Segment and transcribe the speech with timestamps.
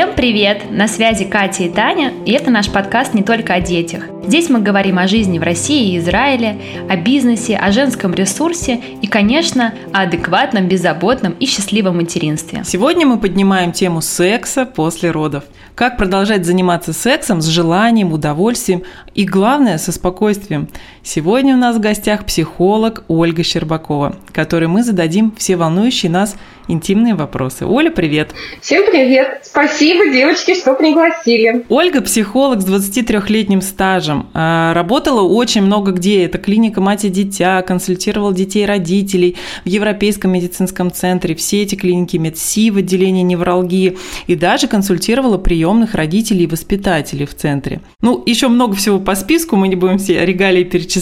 [0.00, 0.70] Всем привет!
[0.70, 4.04] На связи Катя и Таня, и это наш подкаст не только о детях.
[4.26, 6.56] Здесь мы говорим о жизни в России и Израиле,
[6.88, 12.62] о бизнесе, о женском ресурсе и, конечно, о адекватном, беззаботном и счастливом материнстве.
[12.64, 15.44] Сегодня мы поднимаем тему секса после родов.
[15.74, 20.68] Как продолжать заниматься сексом с желанием, удовольствием и, главное, со спокойствием.
[21.12, 26.36] Сегодня у нас в гостях психолог Ольга Щербакова, которой мы зададим все волнующие нас
[26.68, 27.66] интимные вопросы.
[27.66, 28.30] Оля, привет!
[28.60, 29.40] Всем привет!
[29.42, 31.66] Спасибо, девочки, что пригласили.
[31.68, 34.28] Ольга– психолог с 23-летним стажем.
[34.34, 36.24] А, работала очень много где.
[36.24, 42.18] Это клиника «Мать и дитя», консультировала детей родителей в Европейском медицинском центре, все эти клиники
[42.18, 43.98] МедСи в отделении невралгии
[44.28, 47.80] и даже консультировала приемных родителей и воспитателей в центре.
[48.00, 50.99] Ну, еще много всего по списку, мы не будем все регалии перечислять.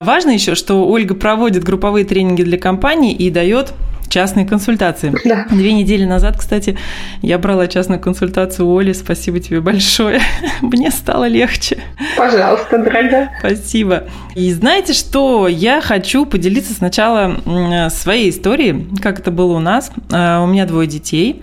[0.00, 3.74] Важно еще, что Ольга проводит групповые тренинги для компаний и дает
[4.08, 5.14] частные консультации.
[5.24, 5.46] Да.
[5.50, 6.76] Две недели назад, кстати,
[7.22, 8.92] я брала частную консультацию у Оли.
[8.92, 10.20] Спасибо тебе большое.
[10.60, 11.78] Мне стало легче.
[12.16, 13.36] Пожалуйста, дорогая.
[13.38, 14.04] Спасибо.
[14.34, 15.48] И знаете что?
[15.48, 19.90] Я хочу поделиться сначала своей историей, как это было у нас.
[20.10, 21.42] А, у меня двое детей.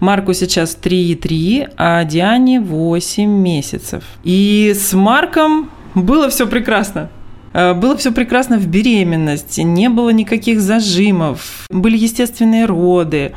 [0.00, 4.04] Марку сейчас 3,3, а Диане 8 месяцев.
[4.22, 7.10] И с Марком было все прекрасно.
[7.54, 13.32] Э, было все прекрасно в беременности, не было никаких зажимов, были естественные роды,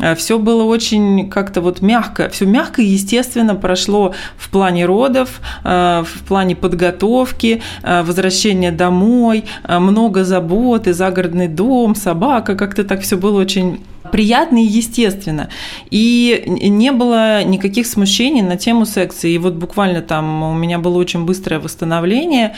[0.00, 5.40] э, все было очень как-то вот мягко, все мягко и естественно прошло в плане родов,
[5.64, 13.40] э, в плане подготовки, возвращения домой, много заботы, загородный дом, собака, как-то так все было
[13.40, 13.80] очень
[14.10, 15.48] приятно и естественно.
[15.90, 19.28] И не было никаких смущений на тему секса.
[19.28, 22.56] И вот буквально там у меня было очень быстрое восстановление,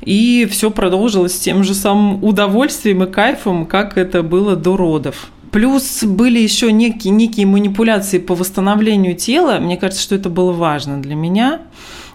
[0.00, 5.30] и все продолжилось тем же самым удовольствием и кайфом, как это было до родов.
[5.50, 9.58] Плюс были еще некие, некие манипуляции по восстановлению тела.
[9.60, 11.60] Мне кажется, что это было важно для меня.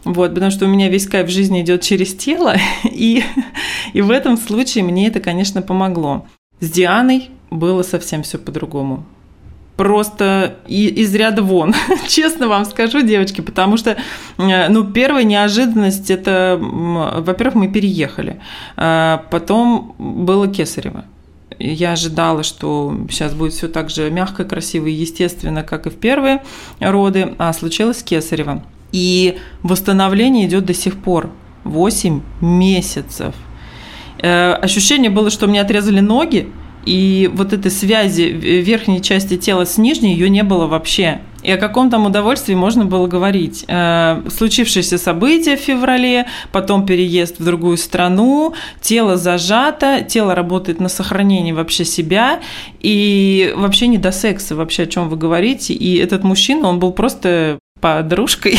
[0.03, 3.23] Вот, потому что у меня весь кайф жизни идет через тело, и,
[3.93, 6.25] и в этом случае мне это, конечно, помогло.
[6.61, 9.05] С Дианой было совсем все по-другому.
[9.75, 11.75] Просто из ряда вон,
[12.07, 13.95] честно вам скажу, девочки, потому что,
[14.37, 18.41] э, ну, первая неожиданность это, во-первых, мы переехали,
[18.75, 21.05] а потом было Кесарево.
[21.59, 25.95] Я ожидала, что сейчас будет все так же мягко, красиво и естественно, как и в
[25.95, 26.41] первые
[26.79, 28.63] роды, а случилось Кесарево.
[28.91, 31.29] И восстановление идет до сих пор.
[31.63, 33.35] 8 месяцев.
[34.19, 36.51] Э, ощущение было, что мне отрезали ноги,
[36.87, 41.19] и вот этой связи верхней части тела с нижней ее не было вообще.
[41.43, 43.65] И о каком там удовольствии можно было говорить.
[43.67, 50.89] Э, случившееся событие в феврале, потом переезд в другую страну, тело зажато, тело работает на
[50.89, 52.39] сохранение вообще себя,
[52.79, 55.73] и вообще не до секса вообще, о чем вы говорите.
[55.73, 58.57] И этот мужчина, он был просто подружкой,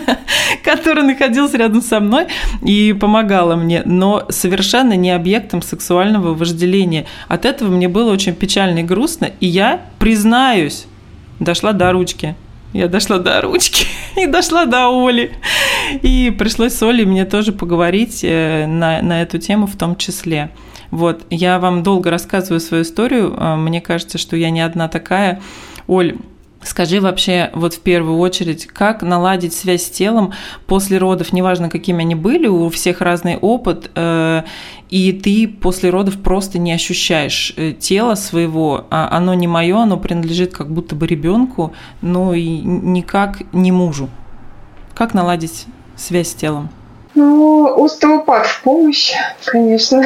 [0.64, 2.26] которая находилась рядом со мной
[2.62, 7.06] и помогала мне, но совершенно не объектом сексуального вожделения.
[7.28, 10.86] От этого мне было очень печально и грустно, и я, признаюсь,
[11.40, 12.34] дошла до ручки.
[12.72, 13.86] Я дошла до ручки
[14.16, 15.32] и дошла до Оли.
[16.02, 20.50] И пришлось с Олей мне тоже поговорить э, на, на эту тему в том числе.
[20.90, 23.34] Вот, я вам долго рассказываю свою историю.
[23.38, 25.40] Э, мне кажется, что я не одна такая.
[25.86, 26.16] Оль,
[26.62, 30.32] Скажи вообще, вот в первую очередь, как наладить связь с телом
[30.66, 34.42] после родов, неважно, какими они были, у всех разный опыт, э,
[34.90, 39.98] и ты после родов просто не ощущаешь э, тело своего, а оно не мое, оно
[39.98, 44.10] принадлежит как будто бы ребенку, но и никак не мужу.
[44.94, 46.70] Как наладить связь с телом?
[47.14, 49.12] Ну, остеопат в помощь,
[49.44, 50.04] конечно.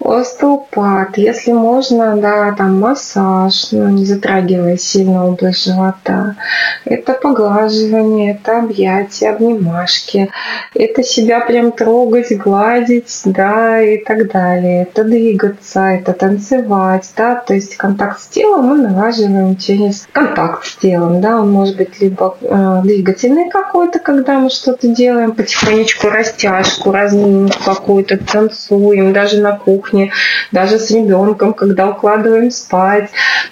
[0.00, 6.36] Остеопат, если можно, да, там массаж, ну, не затрагивая сильно область живота.
[6.84, 10.30] Это поглаживание, это объятия, обнимашки.
[10.74, 14.82] Это себя прям трогать, гладить, да, и так далее.
[14.82, 20.76] Это двигаться, это танцевать, да, то есть контакт с телом мы налаживаем через контакт с
[20.76, 26.92] телом, да, он может быть либо э, двигательный какой-то, когда мы что-то делаем, потихонечку растяжку,
[26.92, 30.12] разминку какую-то, танцуем, даже на кухне кухне,
[30.52, 33.10] даже с ребенком, когда укладываем спать.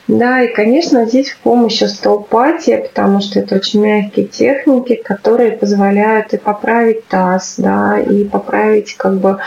[0.09, 6.33] Да, и, конечно, здесь в помощь остеопатия, потому что это очень мягкие техники, которые позволяют
[6.35, 9.39] и поправить таз, да, и поправить как бы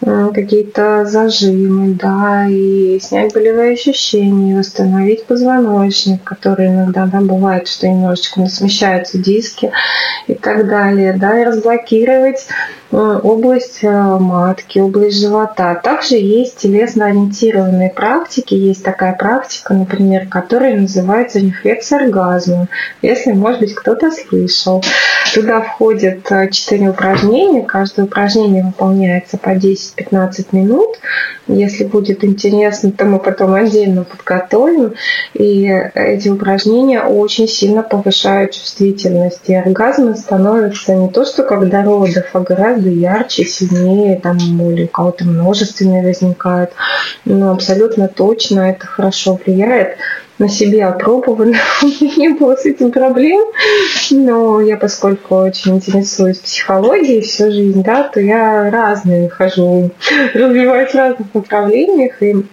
[0.00, 8.46] какие-то зажимы, да, и снять болевые ощущения, восстановить позвоночник, который иногда, да, бывает, что немножечко
[8.46, 9.70] смещаются диски
[10.26, 12.46] и так далее, да, и разблокировать
[12.92, 15.80] область матки, область живота.
[15.82, 18.54] Также есть телесно-ориентированные практики.
[18.54, 22.68] Есть такая практика, например, которая называется рефлекс оргазма.
[23.00, 24.82] Если, может быть, кто-то слышал.
[25.34, 27.62] Туда входят четыре упражнения.
[27.62, 30.98] Каждое упражнение выполняется по 10-15 минут.
[31.48, 34.92] Если будет интересно, то мы потом отдельно подготовим.
[35.32, 39.48] И эти упражнения очень сильно повышают чувствительность.
[39.48, 44.84] И оргазмы становятся не то, что как до родов, а гораздо ярче, сильнее, там, или
[44.84, 46.72] у кого-то множественные возникают.
[47.24, 49.96] Но абсолютно точно это хорошо влияет
[50.38, 51.56] на себе опробовано.
[51.82, 53.42] У меня не было с этим проблем.
[54.10, 59.90] Но я, поскольку очень интересуюсь психологией всю жизнь, да, то я разные хожу,
[60.34, 62.22] развиваюсь в разных направлениях.
[62.22, 62.44] И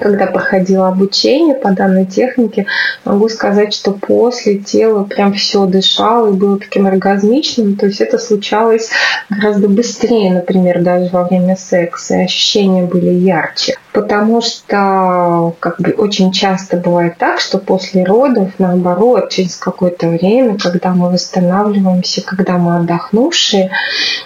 [0.00, 2.66] когда проходила обучение по данной технике,
[3.04, 7.76] могу сказать, что после тело прям все дышало и было таким оргазмичным.
[7.76, 8.90] То есть это случалось
[9.30, 12.16] гораздо быстрее, например, даже во время секса.
[12.16, 13.76] И ощущения были ярче.
[13.92, 20.58] Потому что как бы очень часто бывает так, что после родов, наоборот, через какое-то время,
[20.58, 23.70] когда мы восстанавливаемся, когда мы отдохнувшие,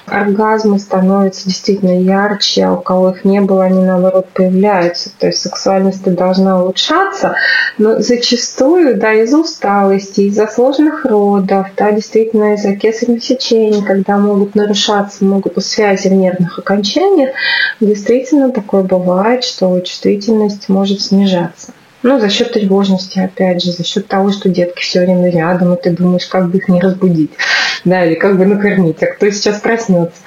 [0.06, 5.11] оргазмы становятся действительно ярче, а у кого их не было, они наоборот появляются.
[5.19, 7.35] То есть сексуальность должна улучшаться,
[7.79, 14.55] но зачастую, да, из-за усталости, из-за сложных родов, да, действительно из-за кесаревых сечений, когда могут
[14.55, 17.31] нарушаться, могут связи в нервных окончаниях,
[17.81, 21.73] действительно такое бывает, что чувствительность может снижаться.
[22.03, 25.81] Ну, за счет тревожности, опять же, за счет того, что детки все время рядом, и
[25.81, 27.31] ты думаешь, как бы их не разбудить,
[27.85, 30.21] да, или как бы накормить, а кто сейчас проснется.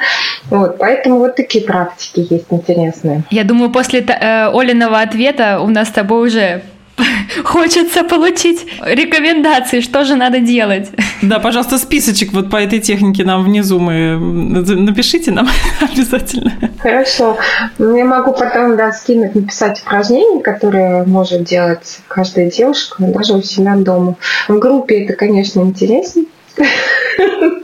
[0.50, 3.24] Вот, поэтому вот такие практики есть интересные.
[3.30, 6.64] Я думаю, после э, Олиного ответа у нас с тобой уже
[7.44, 10.90] Хочется получить рекомендации, что же надо делать.
[11.22, 15.48] Да, пожалуйста, списочек вот по этой технике нам внизу мы напишите нам
[15.82, 16.54] обязательно.
[16.80, 17.38] Хорошо.
[17.80, 23.76] Я могу потом да, скинуть, написать упражнения, которые может делать каждая девушка, даже у себя
[23.76, 24.16] дома.
[24.48, 26.26] В группе это, конечно, интереснее.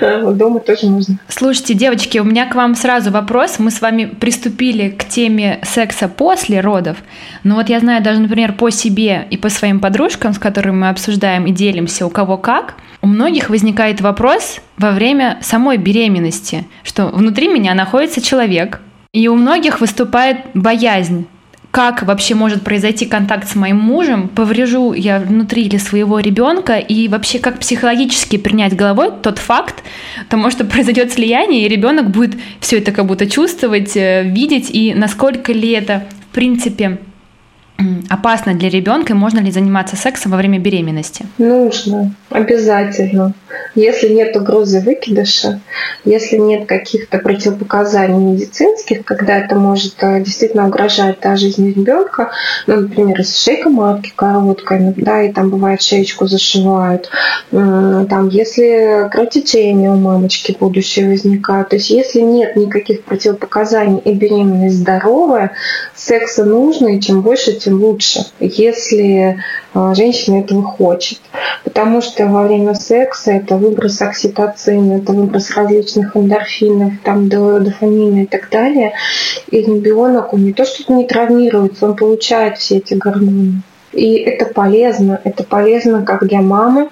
[0.00, 1.18] Но Дома тоже нужно.
[1.28, 3.58] Слушайте, девочки, у меня к вам сразу вопрос.
[3.58, 6.96] Мы с вами приступили к теме секса после родов.
[7.44, 10.88] Но вот я знаю даже, например, по себе и по своим подружкам, с которыми мы
[10.88, 17.06] обсуждаем и делимся, у кого как, у многих возникает вопрос во время самой беременности, что
[17.06, 18.80] внутри меня находится человек,
[19.12, 21.26] и у многих выступает боязнь
[21.72, 27.08] как вообще может произойти контакт с моим мужем, поврежу я внутри ли своего ребенка, и
[27.08, 29.82] вообще как психологически принять головой тот факт
[30.28, 34.92] того, что произойдет слияние, и ребенок будет все это как будто чувствовать, э, видеть, и
[34.92, 36.98] насколько ли это, в принципе,
[38.08, 41.26] опасно для ребенка и можно ли заниматься сексом во время беременности?
[41.38, 43.34] Нужно, обязательно.
[43.74, 45.60] Если нет угрозы выкидыша,
[46.04, 52.32] если нет каких-то противопоказаний медицинских, когда это может э, действительно угрожать да, жизни ребенка,
[52.66, 57.10] ну, например, если шейка матки короткая, ну, да, и там бывает шеечку зашивают,
[57.50, 64.76] там, если кровотечение у мамочки будущее возникает, то есть если нет никаких противопоказаний и беременность
[64.76, 65.52] здоровая,
[65.94, 69.42] секса нужно, и чем больше, тем лучше, если
[69.74, 71.20] а, женщина этого хочет.
[71.64, 78.26] Потому что во время секса это выброс окситоцина, это выброс различных эндорфинов, там, дофамина и
[78.26, 78.92] так далее.
[79.50, 83.62] И ребенок, он не то что не травмируется, он получает все эти гормоны.
[83.92, 85.20] И это полезно.
[85.24, 86.88] Это полезно как для мамы,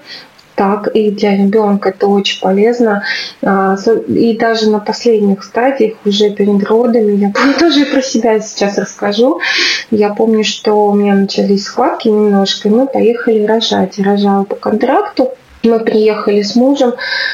[0.60, 3.02] так и для ребенка это очень полезно.
[3.42, 3.76] А,
[4.08, 9.40] и даже на последних стадиях, уже перед родами, я помню, тоже про себя сейчас расскажу.
[9.90, 13.96] Я помню, что у меня начались схватки немножко, и мы поехали рожать.
[13.96, 15.30] Я рожала по контракту.
[15.62, 16.92] Мы приехали с мужем,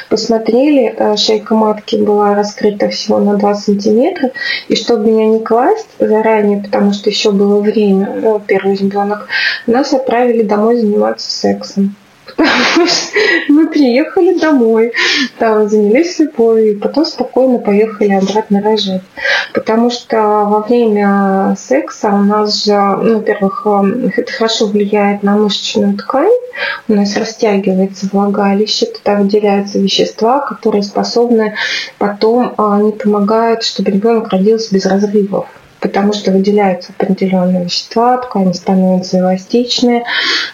[0.08, 4.30] посмотрели, э, шейка матки была раскрыта всего на 2 сантиметра,
[4.68, 9.26] и чтобы меня не класть заранее, потому что еще было время, ну, первый ребенок,
[9.66, 11.94] нас отправили домой заниматься сексом.
[13.48, 14.92] Мы приехали домой,
[15.38, 19.02] там занялись любовью, и потом спокойно поехали обратно рожать.
[19.54, 25.36] Потому что во время секса у нас же, ну, во-первых, э, это хорошо влияет на
[25.36, 26.32] мышечную ткань,
[26.88, 31.54] у нас растягивается влагалище, туда выделяются вещества, которые способны
[31.98, 35.46] потом, они помогают, чтобы ребенок родился без разрывов
[35.80, 40.04] потому что выделяются определенные вещества, ткани становятся эластичные.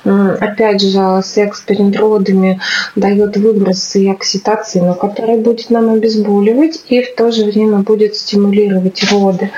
[0.04, 2.60] Опять же, секс перед родами
[2.96, 9.02] дает выбросы и окситоцина, который будет нам обезболивать и в то же время будет стимулировать
[9.10, 9.50] роды.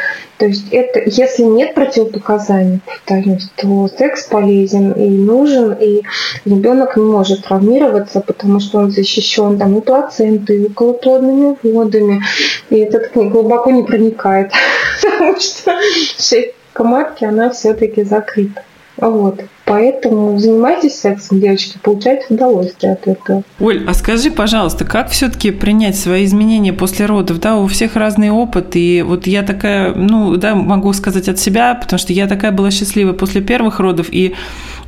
[0.45, 6.03] То есть это, если нет противопоказаний, повторюсь, то секс полезен и нужен, и
[6.45, 12.23] ребенок не может травмироваться, потому что он защищен там и плацентой, и околоплодными водами,
[12.69, 14.53] и этот глубоко не проникает,
[15.03, 15.73] потому что
[16.19, 18.65] шейка матки, она все-таки закрыта.
[18.99, 19.41] Вот.
[19.67, 23.43] Поэтому занимайтесь сексом, девочки, получайте удовольствие от этого.
[23.59, 27.41] Оль, а скажи, пожалуйста, как все-таки принять свои изменения после родов?
[27.41, 31.75] Да, у всех разный опыт, и вот я такая, ну, да, могу сказать от себя,
[31.75, 34.35] потому что я такая была счастливая после первых родов, и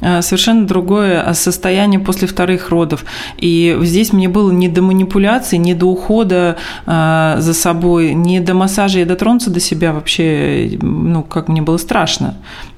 [0.02, 3.06] э, совершенно другое состояние после вторых родов.
[3.38, 8.52] И здесь мне было не до манипуляции, не до ухода э, за собой, не до
[8.52, 12.36] массажа, и дотронуться до себя вообще, ну, как мне было страшно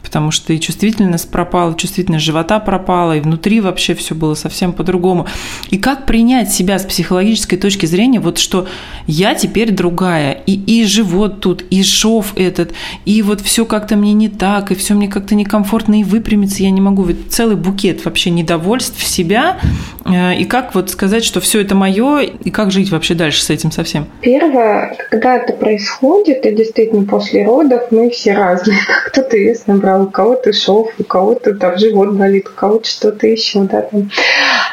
[0.09, 5.27] потому что и чувствительность пропала, чувствительность живота пропала, и внутри вообще все было совсем по-другому.
[5.71, 8.67] И как принять себя с психологической точки зрения, вот что
[9.07, 12.73] я теперь другая, и, и живот тут, и шов этот,
[13.05, 16.71] и вот все как-то мне не так, и все мне как-то некомфортно, и выпрямиться я
[16.71, 17.03] не могу.
[17.05, 19.59] Ведь целый букет вообще недовольств себя,
[20.05, 23.51] э, и как вот сказать, что все это мое, и как жить вообще дальше с
[23.51, 24.07] этим совсем?
[24.21, 28.79] Первое, когда это происходит, и действительно после родов мы все разные.
[29.07, 33.61] Кто-то вес набрал у кого-то шов, у кого-то там живот болит, у кого-то что-то еще,
[33.61, 34.11] да, там.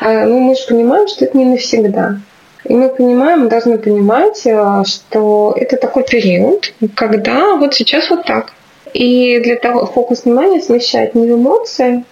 [0.02, 2.20] А, ну, мы же понимаем, что это не навсегда.
[2.66, 8.26] И мы понимаем, мы должны понимать, э, что это такой период, когда вот сейчас вот
[8.26, 8.54] так.
[8.94, 12.06] И для того фокус внимания смещать не в эмоции,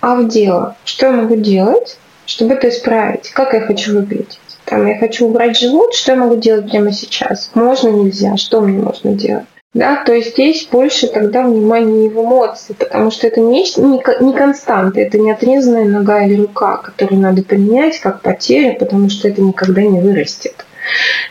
[0.00, 0.76] а в дело.
[0.84, 3.30] Что я могу делать, чтобы это исправить?
[3.30, 4.38] Как я хочу выглядеть?
[4.64, 7.50] Там, я хочу убрать живот, что я могу делать прямо сейчас?
[7.54, 8.36] Можно, нельзя?
[8.36, 9.44] Что мне можно делать?
[9.74, 14.32] Да, то есть здесь больше тогда внимания в эмоции, потому что это не, не, не
[14.34, 19.40] константа, это не отрезанная нога или рука, которую надо принять как потеря, потому что это
[19.40, 20.66] никогда не вырастет.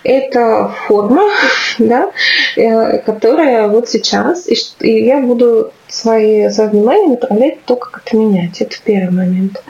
[0.03, 1.29] Это форма,
[1.77, 2.11] да,
[2.55, 4.47] э, которая вот сейчас,
[4.79, 8.59] и я буду свои, свое внимание направлять то, как это менять.
[8.61, 9.61] Это первый момент.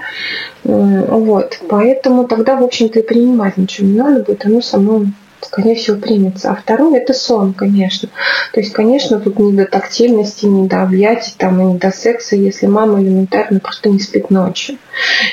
[0.63, 1.59] Вот.
[1.67, 5.05] Поэтому тогда, в общем-то, и принимать ничего не надо будет, оно само
[5.41, 6.51] скорее всего, примется.
[6.51, 8.09] А второе– это сон, конечно.
[8.53, 12.35] То есть, конечно, тут не до тактильности, не до объятий, там, и не до секса,
[12.35, 14.77] если мама элементарно просто не спит ночью.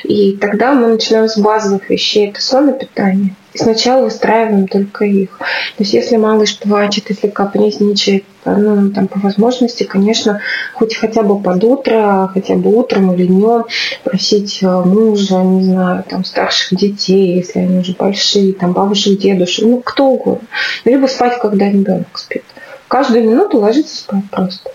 [0.04, 2.30] И тогда мы начинаем с базовых вещей.
[2.30, 3.34] Это сон и питание.
[3.58, 5.38] Сначала выстраиваем только их.
[5.38, 10.40] То есть если малыш плачет, если капризничает, ну, там, по возможности, конечно,
[10.74, 13.64] хоть хотя бы под утро, хотя бы утром или днем
[14.04, 19.64] просить э, мужа, не знаю, там, старших детей, если они уже большие, там, бабушек, дедушек,
[19.66, 20.46] ну, кто угодно.
[20.84, 22.44] Либо спать, когда ребенок спит.
[22.86, 24.70] Каждую минуту ложиться спать просто.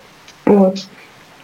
[0.46, 0.76] Вот.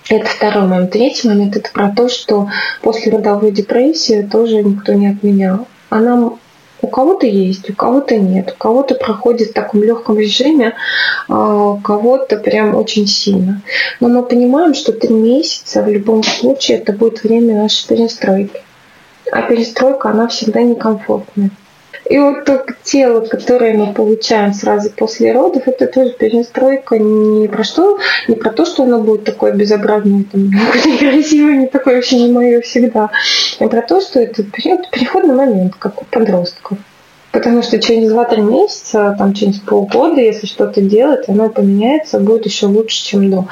[0.10, 0.92] Это второй момент.
[0.92, 2.50] Третий момент– это про то, что
[2.82, 5.68] после родовой депрессии тоже никто не отменял.
[5.90, 6.32] Она
[6.82, 10.76] у кого-то есть, у кого-то нет, у кого-то проходит в таком легком режиме,
[11.28, 13.62] а у кого-то прям очень сильно.
[14.00, 18.62] Но мы понимаем, что три месяца в любом случае это будет время нашей перестройки.
[19.32, 21.52] А перестройка, она всегда некомфортная.
[22.10, 27.64] И вот то тело, которое мы получаем сразу после родов, это тоже перестройка не про
[27.64, 30.46] что, не про то, что оно будет такое безобразное, там,
[30.86, 33.12] некрасивое, не такое вообще не мое всегда,
[33.60, 36.80] а про то, что это переходный момент, как у подростков.
[37.32, 42.66] Потому что через 2-3 месяца, там, через полгода, если что-то делать, оно поменяется, будет еще
[42.66, 43.48] лучше, чем до.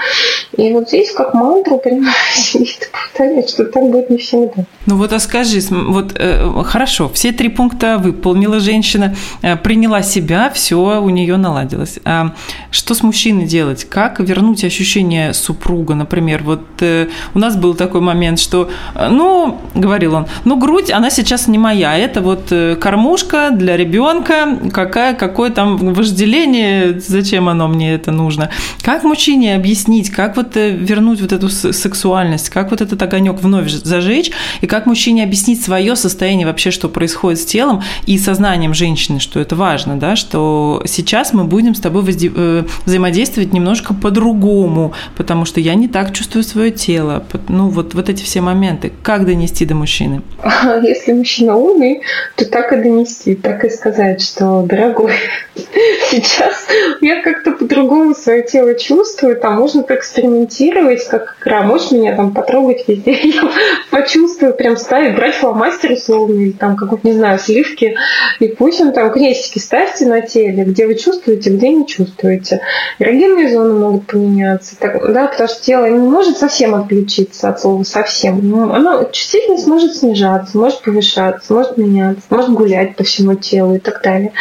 [0.57, 1.81] И вот здесь как мантру
[2.33, 4.63] сидит повторять, что так будет не всегда.
[4.87, 10.49] Ну вот а скажи, вот э, хорошо, все три пункта выполнила женщина, э, приняла себя,
[10.49, 11.99] все у нее наладилось.
[12.03, 12.33] А
[12.71, 13.85] что с мужчиной делать?
[13.85, 16.41] Как вернуть ощущение супруга, например?
[16.43, 21.11] Вот э, у нас был такой момент, что, э, ну, говорил он, ну грудь, она
[21.11, 27.49] сейчас не моя, это вот э, кормушка для для ребенка, какая, какое там вожделение, зачем
[27.49, 28.49] оно мне это нужно.
[28.81, 33.69] Как мужчине объяснить, как вот э, вернуть вот эту сексуальность, как вот этот огонек вновь
[33.69, 34.31] зажечь,
[34.61, 39.41] и как мужчине объяснить свое состояние вообще, что происходит с телом и сознанием женщины, что
[39.41, 45.59] это важно, да, что сейчас мы будем с тобой э, взаимодействовать немножко по-другому, потому что
[45.59, 47.21] я не так чувствую свое тело.
[47.49, 48.93] Ну, вот, вот эти все моменты.
[49.03, 50.21] Как донести до мужчины?
[50.83, 51.99] Если мужчина умный,
[52.37, 53.35] то так и донести.
[53.35, 55.13] Так так и сказать, что, дорогой,
[56.11, 56.67] сейчас
[57.01, 62.87] я как-то по-другому свое тело чувствую, там можно поэкспериментировать, как игра, можешь меня там потрогать
[62.87, 63.41] везде, я
[63.89, 67.95] почувствую, прям ставить, брать фломастер условно, или там, как не знаю, сливки,
[68.39, 72.61] и пусть он там крестики ставьте на теле, где вы чувствуете, где не чувствуете.
[72.99, 77.81] Эрогенные зоны могут поменяться, так, да, потому что тело не может совсем отключиться от слова
[77.83, 78.47] совсем.
[78.47, 83.79] Но оно, чувствительность может снижаться, может повышаться, может меняться, может гулять по всему телу и
[83.79, 84.33] так далее.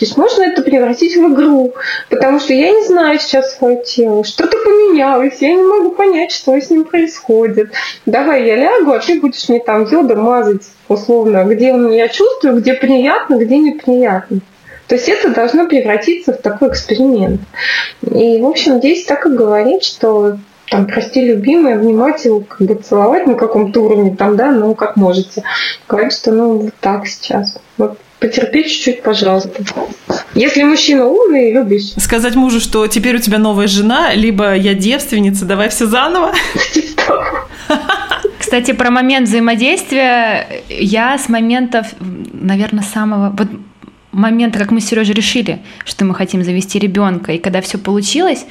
[0.00, 1.74] есть можно это превратить в игру,
[2.08, 6.58] потому что я не знаю сейчас свое тело, что-то поменялось, я не могу понять, что
[6.58, 7.70] с ним происходит.
[8.06, 12.74] Давай я лягу, а ты будешь мне там йодом мазать, условно, где я чувствую, где
[12.74, 14.40] приятно, где неприятно.
[14.86, 17.40] То есть это должно превратиться в такой эксперимент.
[18.02, 20.38] И, в общем, здесь так и говорит, что
[20.70, 24.96] там, прости, любимый, обнимать его, как бы целовать на каком-то уровне, там, да, ну, как
[24.96, 25.42] можете.
[25.88, 27.58] Говорит, что, ну, вот так сейчас.
[27.76, 29.50] Вот потерпи чуть-чуть, пожалуйста.
[30.34, 31.98] Если мужчина умный и любящий.
[31.98, 36.32] Сказать мужу, что теперь у тебя новая жена, либо я девственница, давай все заново.
[38.38, 41.86] Кстати, про момент взаимодействия я с моментов,
[42.32, 43.30] наверное, самого...
[43.36, 43.48] Вот
[44.12, 48.44] момента, как мы с Сережей решили, что мы хотим завести ребенка, и когда все получилось,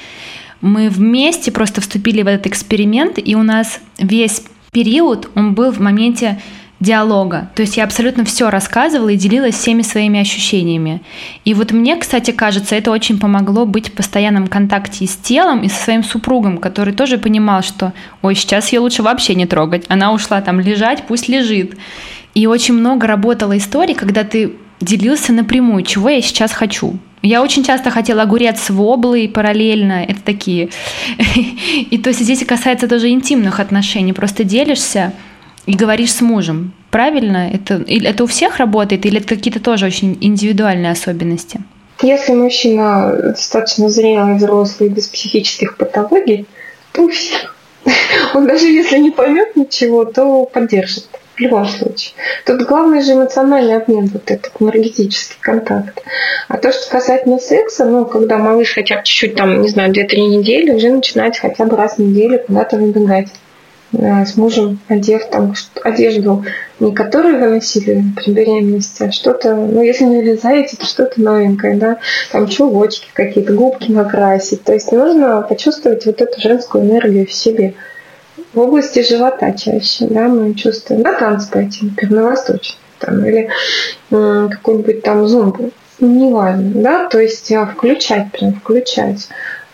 [0.62, 5.80] мы вместе просто вступили в этот эксперимент, и у нас весь период, он был в
[5.80, 6.40] моменте
[6.80, 7.50] диалога.
[7.56, 11.02] То есть я абсолютно все рассказывала и делилась всеми своими ощущениями.
[11.44, 15.70] И вот мне, кстати, кажется, это очень помогло быть в постоянном контакте с телом, и
[15.70, 19.86] со своим супругом, который тоже понимал, что, ой, сейчас ее лучше вообще не трогать.
[19.90, 21.76] Она ушла там лежать, пусть лежит.
[22.34, 26.98] И очень много работало историй, когда ты делился напрямую, чего я сейчас хочу.
[27.22, 30.70] Я очень часто хотела огурец с воблой параллельно, это такие.
[31.90, 35.12] И то есть здесь касается тоже интимных отношений, просто делишься
[35.70, 36.74] и говоришь с мужем.
[36.90, 37.52] Правильно?
[37.54, 41.62] Это, это у всех работает или это какие-то тоже очень индивидуальные особенности?
[42.02, 46.48] Если мужчина достаточно зрелый, взрослый, без психических патологий,
[46.92, 47.12] то у.
[48.34, 52.16] Он даже если не поймет ничего, то поддержит в любом случае.
[52.48, 56.02] Тут главное же эмоциональный обмен, вот этот энергетический контакт.
[56.48, 60.18] А то, что касательно секса, ну, когда малыш хотя бы чуть-чуть, там, не знаю, 2-3
[60.18, 63.30] недели, уже начинать хотя бы раз в неделю куда-то выбегать
[63.92, 65.54] с мужем, одев там
[65.84, 66.46] одежду,
[66.80, 71.76] не которую вы носили при беременности, а что-то, ну, если не влезаете, то что-то новенькое,
[71.76, 71.98] да,
[72.32, 74.64] там чулочки какие-то, губки накрасить.
[74.64, 77.74] То есть нужно почувствовать вот эту женскую энергию в себе.
[78.54, 83.50] В области живота чаще, да, мы чувствуем, на танцы пойти, например, на восточный, там, или
[84.12, 89.28] э, какой-нибудь там зумбу, неважно, да, то есть а, включать, прям включать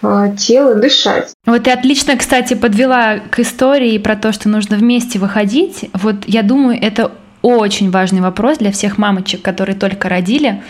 [0.05, 1.33] а, тело, дышать.
[1.45, 5.89] Вот ты отлично, кстати, подвела к истории про то, что нужно вместе выходить.
[5.93, 10.61] Вот я думаю, это очень важный вопрос для всех мамочек, которые только родили,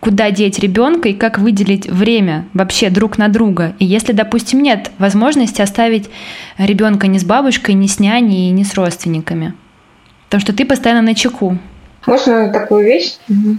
[0.00, 3.74] куда деть ребенка и как выделить время вообще друг на друга.
[3.78, 6.10] И если, допустим, нет возможности оставить
[6.58, 9.54] ребенка ни с бабушкой, ни с няней, ни с родственниками.
[10.26, 11.58] Потому что ты постоянно на чеку.
[12.06, 13.14] Можно такую вещь?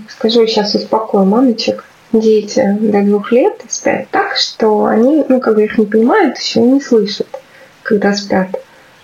[0.10, 1.86] Скажу сейчас успокою мамочек.
[2.14, 6.62] Дети до двух лет спят так, что они, ну, как бы их не понимают, еще
[6.62, 7.28] не слышат,
[7.82, 8.50] когда спят.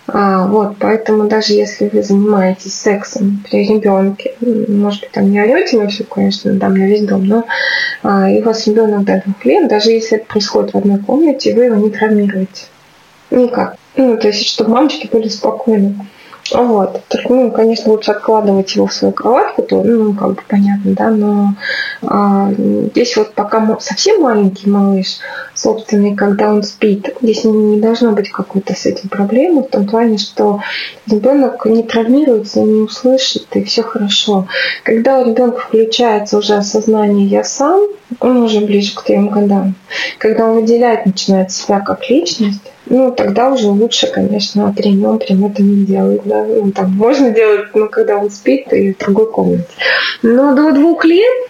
[0.06, 5.80] А, вот, поэтому даже если вы занимаетесь сексом при ребенке, может быть, там не орете
[5.80, 7.46] вы все, конечно, там на весь дом, но
[8.04, 11.56] а, и у вас ребенок до двух лет, даже если это происходит в одной комнате,
[11.56, 12.66] вы его не травмируете.
[13.32, 13.76] Никак.
[13.96, 15.96] Ну, то есть, чтобы мамочки были спокойны.
[16.52, 17.02] Вот.
[17.08, 21.10] Только, ну, конечно, лучше откладывать его в свою кроватку, то, ну, как бы понятно, да,
[21.10, 21.54] но
[22.02, 25.18] а, здесь вот пока совсем маленький малыш,
[25.54, 30.18] собственный, когда он спит, здесь не должно быть какой-то с этим проблемы, в том плане,
[30.18, 30.62] что
[31.08, 34.48] ребенок не травмируется, не услышит, и все хорошо.
[34.84, 37.82] Когда у ребенка включается уже осознание «я сам»,
[38.20, 39.76] он уже ближе к трем годам.
[40.18, 45.86] Когда он выделять начинает себя как личность, ну, тогда уже лучше, конечно, прям это не
[45.86, 46.44] делать, да.
[46.44, 49.68] Ну, там можно делать, ну, когда он спит и в другой комнате.
[50.24, 51.50] Но до двух лет,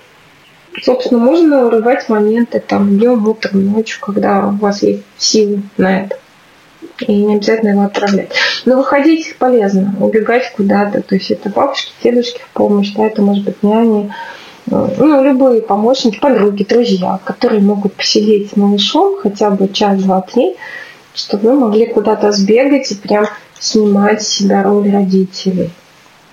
[0.84, 6.18] собственно, можно урывать моменты там днем, утром, ночью, когда у вас есть силы на это.
[7.00, 8.32] И не обязательно его отправлять.
[8.66, 11.02] Но выходить полезно, убегать куда-то.
[11.02, 14.14] То есть это бабушки, дедушки в помощь, да, это может быть няни,
[14.66, 20.56] ну, любые помощники, подруги, друзья, которые могут посидеть с малышом хотя бы час, два, три,
[21.14, 23.28] чтобы вы могли куда-то сбегать и прям
[23.60, 25.70] снимать себя роль родителей.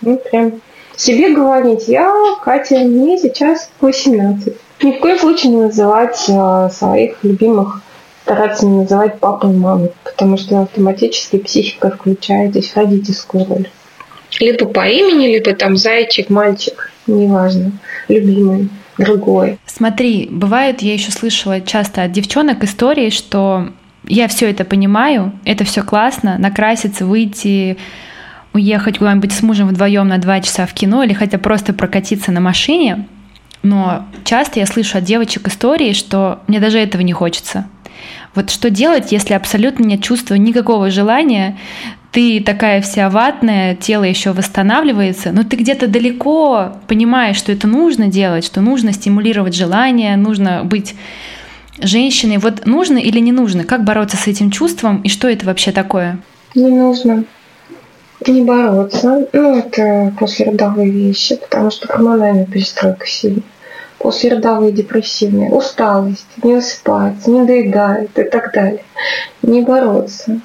[0.03, 0.61] Ну, прям
[0.97, 2.13] себе говорить, я,
[2.43, 4.55] Катя, мне сейчас 18.
[4.83, 7.83] Ни в коем случае не называть а, своих любимых,
[8.23, 13.69] стараться не называть папой и мамой, потому что автоматически психика включает здесь родительскую роль.
[14.39, 17.73] Либо по имени, либо там зайчик, мальчик, неважно,
[18.09, 19.59] любимый другой.
[19.67, 23.69] Смотри, бывает, я еще слышала часто от девчонок истории, что
[24.07, 27.77] я все это понимаю, это все классно, накраситься, выйти,
[28.53, 32.41] уехать куда-нибудь с мужем вдвоем на два часа в кино или хотя просто прокатиться на
[32.41, 33.07] машине.
[33.63, 37.67] Но часто я слышу от девочек истории, что мне даже этого не хочется.
[38.35, 41.57] Вот что делать, если абсолютно нет чувства никакого желания,
[42.13, 48.07] ты такая вся ватная, тело еще восстанавливается, но ты где-то далеко понимаешь, что это нужно
[48.07, 50.95] делать, что нужно стимулировать желание, нужно быть
[51.81, 52.39] женщиной.
[52.39, 53.65] Вот нужно или не нужно?
[53.65, 56.19] Как бороться с этим чувством и что это вообще такое?
[56.55, 57.25] Не нужно
[58.27, 59.27] не бороться.
[59.33, 63.43] Ну, это послеродовые вещи, потому что гормональная перестройка сильная.
[63.99, 68.85] Послеродовые депрессивные, усталость, не высыпается, не доедает и так далее.
[69.43, 70.41] Не бороться.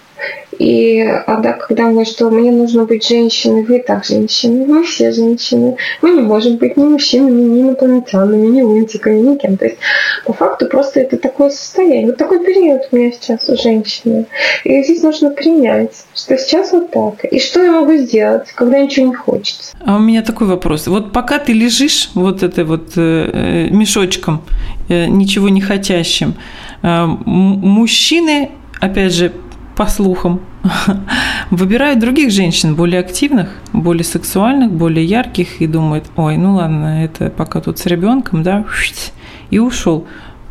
[0.62, 5.12] И а да, когда мы что мне нужно быть женщиной, вы так женщины, мы все
[5.12, 9.58] женщины, мы не можем быть ни мужчинами, ни инопланетянами, ни лунтиками, ни кем.
[9.58, 9.78] То есть
[10.24, 12.06] по факту просто это такое состояние.
[12.06, 14.28] Вот такой период у меня сейчас у женщины.
[14.64, 17.26] И здесь нужно принять, что сейчас вот так.
[17.26, 19.76] И что я могу сделать, когда ничего не хочется.
[19.84, 20.86] А у меня такой вопрос.
[20.86, 24.44] Вот пока ты лежишь вот это вот э, э мешочком,
[24.90, 26.36] э, ничего не хотящим,
[26.84, 29.32] э, мужчины, опять же,
[29.76, 30.42] по слухам,
[31.52, 37.30] выбирают других женщин, более активных, более сексуальных, более ярких, и думают, ой, ну ладно, это
[37.30, 38.66] пока тут с ребенком, да,
[39.50, 40.08] и ушел.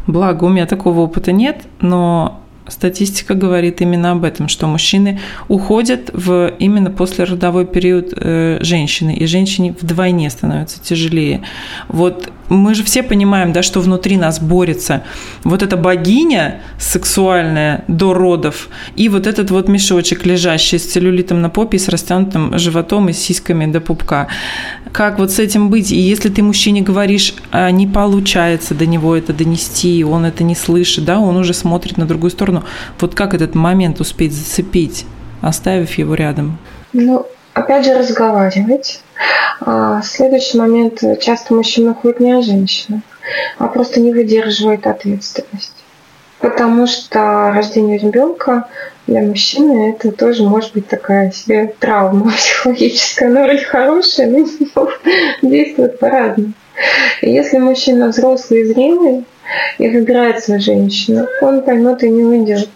[0.06, 6.10] Благо, у меня такого опыта нет, но статистика говорит именно об этом, что мужчины уходят
[6.12, 11.42] в именно послеродовой период э, женщины, и женщине вдвойне становится тяжелее.
[11.88, 15.04] Вот мы же все понимаем, да, что внутри нас борется
[15.44, 21.48] вот эта богиня сексуальная до родов и вот этот вот мешочек, лежащий с целлюлитом на
[21.48, 24.28] попе, с растянутым животом и сиськами до пупка.
[24.92, 25.92] Как вот с этим быть?
[25.92, 30.54] И если ты мужчине говоришь, а не получается до него это донести, он это не
[30.54, 32.64] слышит, да, он уже смотрит на другую сторону.
[32.98, 35.06] Вот как этот момент успеть зацепить,
[35.42, 36.58] оставив его рядом?
[36.92, 39.00] Ну, опять же, разговаривать
[39.60, 41.02] а следующий момент.
[41.20, 43.02] Часто мужчина уходит не о женщину,
[43.58, 45.74] а просто не выдерживает ответственность.
[46.40, 48.66] Потому что рождение ребенка
[49.10, 53.28] для мужчины это тоже может быть такая себе травма психологическая.
[53.28, 54.88] Она вроде хорошая, но
[55.42, 56.52] действует по-разному.
[57.20, 59.24] Если мужчина взрослый и зрелый
[59.78, 62.70] и выбирает свою женщину, он поймет и не уйдет.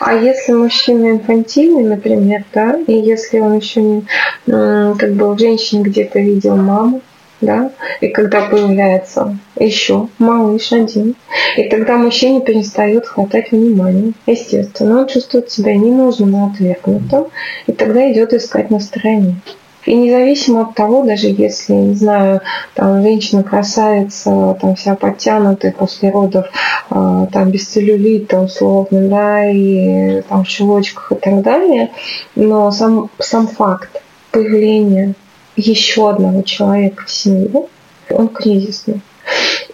[0.00, 4.04] А если мужчина инфантильный, например, да, и если он еще не,
[4.44, 7.00] как бы в женщине где-то видел маму,
[7.40, 7.70] да,
[8.00, 11.14] и когда появляется еще малыш один,
[11.56, 17.26] и тогда мужчине перестает хватать внимания, естественно, он чувствует себя ненужным и отвергнутым,
[17.66, 19.36] и тогда идет искать на стороне.
[19.84, 22.40] И независимо от того, даже если, не знаю,
[22.74, 26.46] там женщина красавица, там вся подтянутая после родов,
[26.90, 31.90] а, там без целлюлита условно, да, и там в чулочках и так далее,
[32.34, 35.14] но сам, сам факт появления
[35.56, 37.66] еще одного человека в семье,
[38.10, 39.00] он кризисный.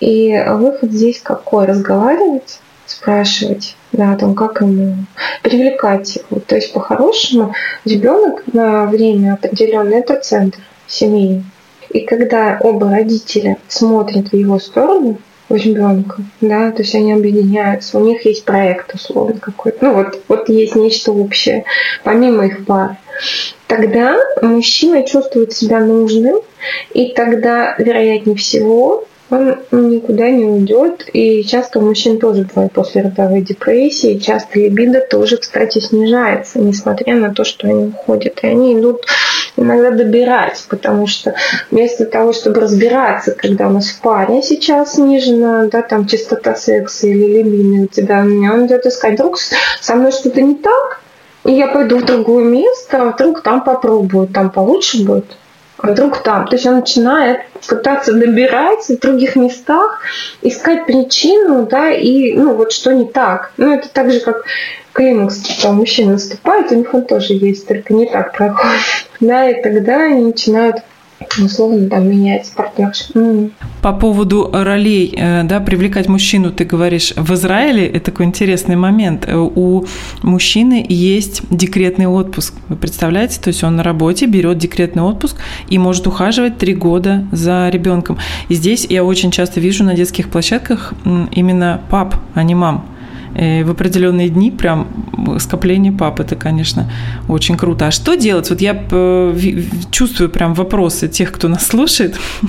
[0.00, 1.66] И выход здесь какой?
[1.66, 4.96] Разговаривать, спрашивать, да, о том, как ему
[5.42, 6.40] привлекать его.
[6.40, 11.44] То есть по-хорошему ребенок на время определенное это центр семьи.
[11.90, 15.18] И когда оба родителя смотрят в его сторону,
[15.48, 20.22] у ребенка, да, то есть они объединяются, у них есть проект условно какой-то, ну вот,
[20.26, 21.64] вот есть нечто общее,
[22.04, 22.96] помимо их пар,
[23.66, 26.40] тогда мужчина чувствует себя нужным,
[26.92, 29.56] и тогда, вероятнее всего, он
[29.90, 31.08] никуда не уйдет.
[31.12, 34.18] И часто у мужчин тоже бывает послеродовые депрессии.
[34.18, 38.40] Часто либидо тоже, кстати, снижается, несмотря на то, что они уходят.
[38.42, 39.06] И они идут
[39.56, 41.34] иногда добирать, потому что
[41.70, 47.06] вместо того, чтобы разбираться, когда у нас в паре сейчас снижена, да, там частота секса
[47.06, 49.38] или либидо у тебя, он идет искать, вдруг
[49.80, 51.01] со мной что-то не так,
[51.44, 55.36] и я пойду в другое место, а вдруг там попробую, там получше будет
[55.82, 56.46] вдруг там.
[56.46, 60.00] То есть он начинает пытаться добирать в других местах,
[60.40, 63.52] искать причину, да, и, ну, вот что не так.
[63.56, 64.44] Ну, это так же, как
[64.92, 68.80] климакс, там мужчина наступает, у них он тоже есть, только не так проходит.
[69.20, 70.78] Да, и тогда они начинают
[71.38, 73.08] условно там менять партнерш.
[73.82, 79.24] По поводу ролей, э, да, привлекать мужчину, ты говоришь, в Израиле это такой интересный момент.
[79.26, 79.84] Э, у
[80.22, 82.54] мужчины есть декретный отпуск.
[82.68, 83.40] Вы представляете?
[83.40, 85.36] То есть он на работе берет декретный отпуск
[85.68, 88.18] и может ухаживать три года за ребенком.
[88.48, 90.94] И здесь я очень часто вижу на детских площадках
[91.32, 92.91] именно пап, а не мам.
[93.34, 94.88] Э, в определенные дни прям
[95.38, 96.90] скопление пап, это, конечно,
[97.28, 97.86] очень круто.
[97.86, 98.50] А что делать?
[98.50, 102.16] Вот я э, чувствую прям вопросы тех, кто нас слушает.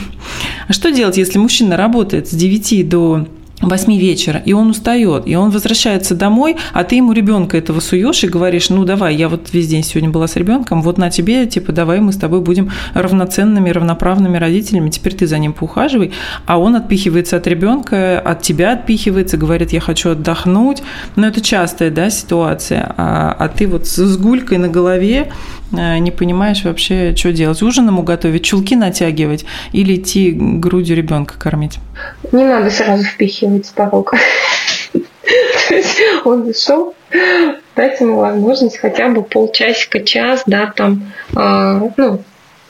[0.68, 3.28] А что делать, если мужчина работает с 9 до
[3.68, 8.24] 8 вечера, и он устает, и он возвращается домой, а ты ему ребенка этого суешь
[8.24, 11.46] и говоришь, ну давай, я вот весь день сегодня была с ребенком, вот на тебе,
[11.46, 16.12] типа, давай мы с тобой будем равноценными, равноправными родителями, теперь ты за ним поухаживай,
[16.46, 20.84] а он отпихивается от ребенка, от тебя отпихивается, говорит, я хочу отдохнуть,
[21.16, 25.32] но это частая, да, ситуация, а, а ты вот с гулькой на голове
[25.72, 31.36] э, не понимаешь вообще, что делать, ужин ему готовить, чулки натягивать или идти грудью ребенка
[31.38, 31.80] кормить.
[32.32, 34.18] Не надо сразу впихивать с порога.
[36.26, 36.96] Он зашел,
[37.76, 42.22] дать ему возможность хотя бы полчасика, час, да, там, э, ну,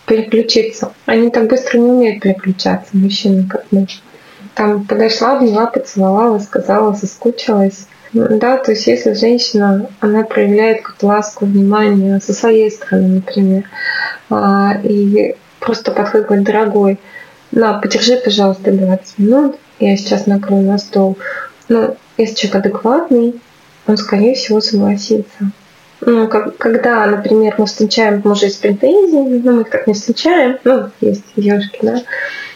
[0.06, 0.94] переключиться.
[1.06, 3.88] Они так быстро не умеют переключаться, мужчины, как мы.
[4.56, 7.88] Там подошла, обняла, поцеловала, сказала, соскучилась.
[8.14, 13.64] Да, то есть если женщина, она проявляет какую-то ласку, внимание со своей стороны, например,
[14.30, 17.00] а, и просто подходит, говорит, дорогой,
[17.52, 21.18] на, подержи, пожалуйста, 20 минут, я сейчас накрою на стол.
[21.70, 23.42] Ну, если человек адекватный,
[23.88, 25.52] он, скорее всего, согласится.
[26.02, 30.58] Ну, как, когда, например, мы встречаем мужа с претензиями, ну, мы их так не встречаем,
[30.64, 32.02] ну, есть девушки, да,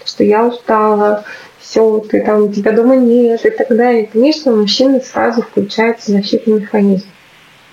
[0.03, 1.23] что я устала,
[1.59, 4.09] все, ты там, тебя дома нет и так далее.
[4.11, 7.07] Конечно, мужчина сразу включается защитный механизм.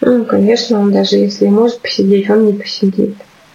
[0.01, 3.15] Ну, конечно, он даже если может посидеть, он не посидит.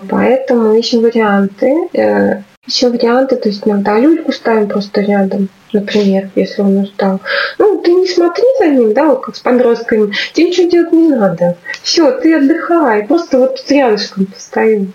[0.10, 2.44] Поэтому ищем варианты.
[2.70, 7.20] Еще варианты, то есть иногда люльку ставим просто рядом, например, если он устал.
[7.58, 11.08] Ну, ты не смотри за ним, да, вот как с подростками, тебе ничего делать не
[11.08, 11.58] надо.
[11.82, 14.92] Все, ты отдыхай, просто вот тут рядышком постою.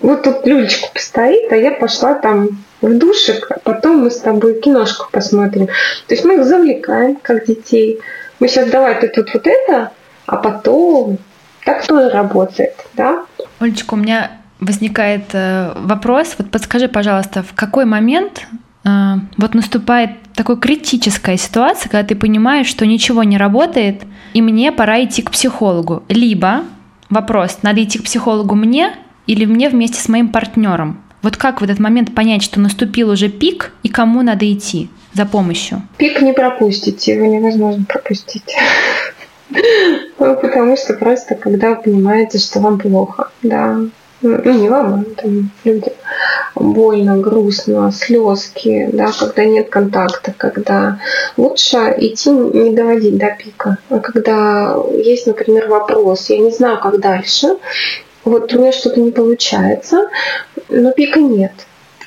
[0.00, 4.58] Вот тут люлечка постоит, а я пошла там в душик, а потом мы с тобой
[4.62, 5.66] киношку посмотрим.
[5.66, 8.00] То есть мы их завлекаем, как детей.
[8.40, 9.92] Мы сейчас давай ты тут вот это,
[10.24, 11.18] а потом
[11.66, 13.26] так тоже работает, да?
[13.58, 16.34] Олечка, у меня возникает э, вопрос.
[16.38, 18.46] Вот подскажи, пожалуйста, в какой момент
[18.84, 24.02] э, вот наступает такая критическая ситуация, когда ты понимаешь, что ничего не работает,
[24.34, 26.02] и мне пора идти к психологу.
[26.08, 26.62] Либо
[27.10, 28.94] вопрос, надо идти к психологу мне
[29.26, 31.00] или мне вместе с моим партнером.
[31.22, 35.26] Вот как в этот момент понять, что наступил уже пик, и кому надо идти за
[35.26, 35.82] помощью?
[35.96, 38.44] Пик не пропустите, его невозможно пропустить.
[40.18, 43.78] Ну, потому что просто когда вы понимаете, что вам плохо, да,
[44.20, 45.92] ну, не вам, а там, людям
[46.54, 51.00] больно, грустно, слезки, да, когда нет контакта, когда
[51.36, 53.78] лучше идти не доводить до пика.
[53.90, 57.56] А когда есть, например, вопрос, я не знаю, как дальше,
[58.24, 60.08] вот у меня что-то не получается,
[60.68, 61.52] но пика нет.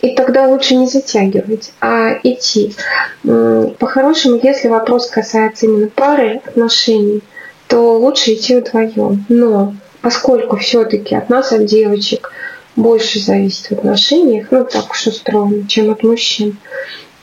[0.02, 2.76] И тогда лучше не затягивать, а идти.
[3.24, 7.22] По-хорошему, если вопрос касается именно пары отношений,
[7.68, 9.26] то лучше идти вдвоем.
[9.30, 12.32] Но поскольку все-таки от нас, от девочек,
[12.76, 16.58] больше зависит в отношениях, ну так уж устроено, чем от мужчин,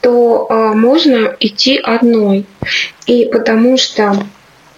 [0.01, 2.45] то э, можно идти одной.
[3.07, 4.15] И потому что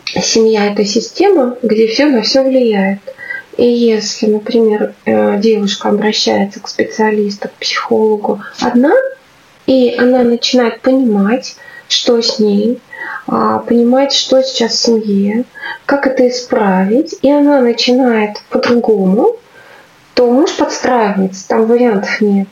[0.06, 3.00] семья это система, где все на все влияет.
[3.58, 8.94] И если, например, э, девушка обращается к специалисту, к психологу одна,
[9.68, 11.58] и она начинает понимать,
[11.92, 12.80] что с ней,
[13.28, 15.46] а, понимать, что сейчас в семье,
[15.86, 19.38] как это исправить, и она начинает по-другому,
[20.14, 22.48] то муж подстраивается, там вариантов нет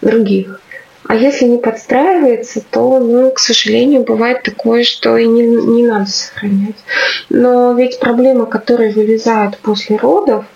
[0.00, 0.60] других.
[1.08, 6.10] А если не подстраивается, то, ну, к сожалению, бывает такое, что и не, не надо
[6.10, 6.74] сохранять.
[7.28, 10.46] Но ведь проблемы, которые вылезают после родов,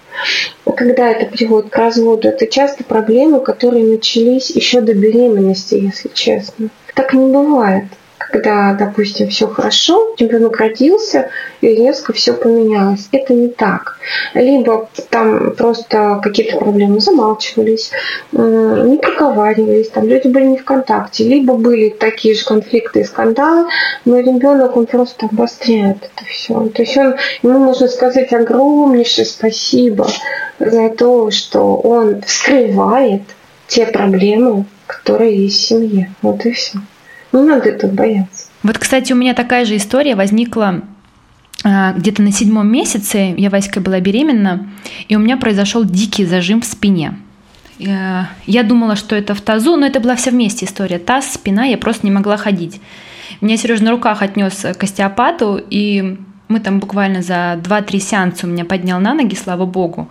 [0.77, 6.71] когда это приводит к разводу, это часто проблемы, которые начались еще до беременности, если честно.
[6.95, 7.85] Так не бывает
[8.31, 13.09] когда, допустим, все хорошо, ребенок родился, и резко все поменялось.
[13.13, 13.99] Это не так.
[14.35, 17.91] Либо там просто какие-то проблемы замалчивались,
[18.33, 23.67] не проговаривались, там люди были не в контакте, либо были такие же конфликты и скандалы,
[24.05, 26.69] но ребенок, он просто обостряет это все.
[26.69, 30.07] То есть он, ему нужно сказать огромнейшее спасибо
[30.59, 33.23] за то, что он вскрывает
[33.67, 36.13] те проблемы, которые есть в семье.
[36.23, 36.79] Вот и все.
[37.33, 38.47] Не надо этого бояться.
[38.63, 40.83] Вот, кстати, у меня такая же история возникла
[41.65, 43.35] а, где-то на седьмом месяце.
[43.37, 44.69] Я Васькой была беременна,
[45.09, 47.15] и у меня произошел дикий зажим в спине.
[47.79, 50.99] Я думала, что это в тазу, но это была вся вместе история.
[50.99, 52.79] Таз, спина, я просто не могла ходить.
[53.41, 58.51] Меня Сережа на руках отнес к остеопату, и мы там буквально за 2-3 сеанса у
[58.51, 60.11] меня поднял на ноги, слава богу.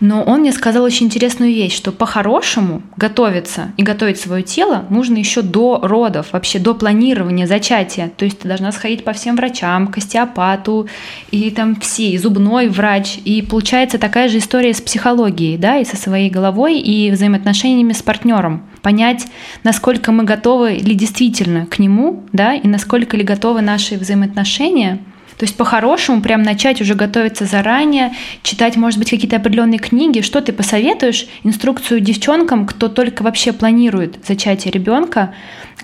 [0.00, 5.16] Но он мне сказал очень интересную вещь, что по-хорошему готовиться и готовить свое тело нужно
[5.16, 8.10] еще до родов, вообще до планирования зачатия.
[8.16, 10.88] То есть ты должна сходить по всем врачам, к остеопату,
[11.30, 13.18] и там все, и зубной врач.
[13.24, 18.02] И получается такая же история с психологией, да, и со своей головой, и взаимоотношениями с
[18.02, 18.62] партнером.
[18.82, 19.26] Понять,
[19.64, 25.00] насколько мы готовы ли действительно к нему, да, и насколько ли готовы наши взаимоотношения–
[25.38, 30.20] то есть по-хорошему прям начать уже готовиться заранее, читать, может быть, какие-то определенные книги.
[30.20, 35.32] Что ты посоветуешь инструкцию девчонкам, кто только вообще планирует зачатие ребенка,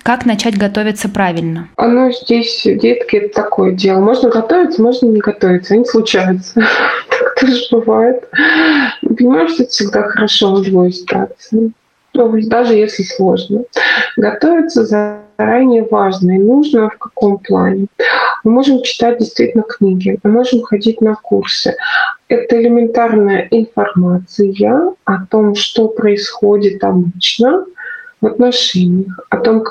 [0.03, 1.69] как начать готовиться правильно?
[1.77, 4.01] Оно здесь, детки, это такое дело.
[4.01, 5.73] Можно готовиться, можно не готовиться.
[5.73, 6.61] Они случаются.
[7.17, 8.27] Так тоже бывает.
[9.01, 11.71] Понимаешь, что всегда хорошо в любой ситуации.
[12.13, 13.63] Ну, даже если сложно.
[14.17, 14.85] Готовиться
[15.37, 17.87] заранее важно и нужно в каком плане.
[18.43, 21.75] Мы можем читать действительно книги, мы можем ходить на курсы.
[22.27, 27.65] Это элементарная информация о том, что происходит обычно
[28.21, 29.63] в отношениях, о том,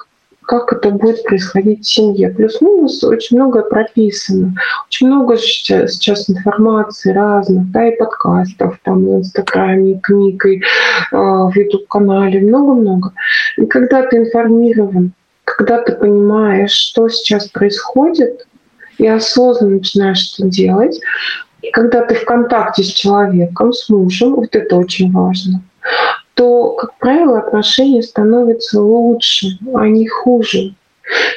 [0.46, 2.28] как это будет происходить в семье.
[2.28, 4.54] Плюс-минус очень много прописано.
[4.88, 10.58] Очень много сейчас, сейчас информации разных, да, и подкастов там в Инстаграме, и книг, и
[10.58, 10.62] э,
[11.12, 13.12] в Ютуб-канале, много-много.
[13.56, 15.12] И когда ты информирован,
[15.44, 18.46] когда ты понимаешь, что сейчас происходит,
[18.98, 21.00] и осознанно начинаешь это делать,
[21.62, 25.62] и когда ты в контакте с человеком, с мужем, вот это очень важно,
[26.34, 30.74] то, как правило, отношения становятся лучше, а не хуже.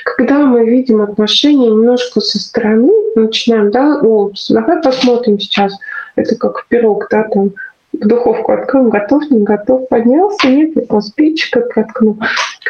[0.04, 5.74] Когда мы видим отношения немножко со стороны, начинаем, да, о, давай посмотрим сейчас,
[6.16, 7.54] это как пирог, да, там,
[7.94, 12.18] духовку откроем, готов, не готов, поднялся, нет, я спичка проткнул.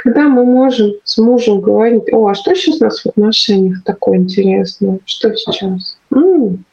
[0.03, 4.19] Когда мы можем с мужем говорить, о, а что сейчас у нас в отношениях такое
[4.19, 5.97] интересное, что сейчас?
[6.13, 6.63] М-м,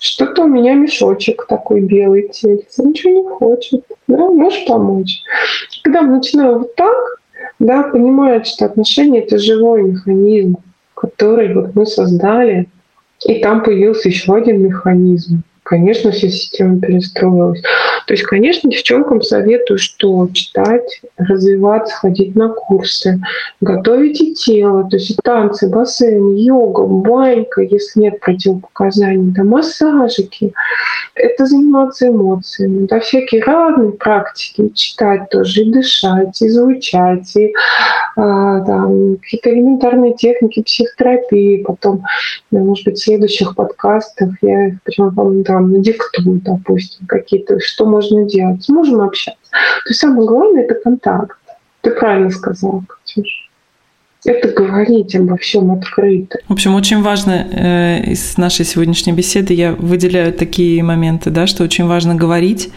[0.00, 5.22] что-то у меня мешочек такой белый тельце, ничего не хочет, да, можешь помочь.
[5.82, 7.20] Когда мы начинаем вот так,
[7.58, 10.56] да, понимают, что отношения— это живой механизм,
[10.94, 12.68] который вот мы создали,
[13.24, 15.44] и там появился еще один механизм.
[15.72, 17.62] Конечно, вся система перестроилась.
[18.06, 23.18] То есть, конечно, девчонкам советую, что читать, развиваться, ходить на курсы,
[23.62, 30.52] готовить и тело, то есть танцы, бассейн, йога, банька, если нет противопоказаний, да, массажики.
[31.14, 37.54] Это заниматься эмоциями, да, всякие разные практики, читать тоже, и дышать, и звучать, и
[38.16, 42.04] а, там, какие-то элементарные техники психотерапии, потом,
[42.50, 48.64] может быть, в следующих подкастах я их вам там надиктую, допустим, какие-то, что можно делать.
[48.64, 49.50] С общаться.
[49.84, 51.38] То есть самое главное— это контакт.
[51.82, 53.50] Ты правильно сказала, Катюш.
[54.24, 56.38] Это говорить обо всем открыто.
[56.46, 61.64] В общем, очень важно э, из нашей сегодняшней беседы я выделяю такие моменты, да, что
[61.64, 62.70] очень важно говорить,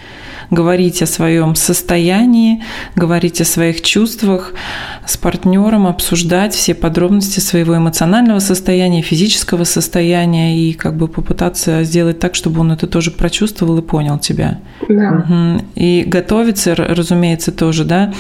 [0.50, 2.64] говорить о своем состоянии,
[2.96, 4.54] говорить о своих чувствах
[5.06, 12.20] с партнером, обсуждать все подробности своего эмоционального состояния, физического состояния и как бы попытаться сделать
[12.20, 14.60] так, чтобы он это тоже прочувствовал и понял тебя.
[14.88, 15.60] Да.
[15.76, 18.14] И готовиться, разумеется, тоже, да,